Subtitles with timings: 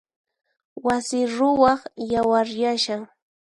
[0.85, 3.01] Wasi ruwaq yawaryashan.